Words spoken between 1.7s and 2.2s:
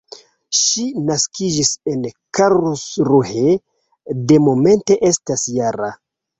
en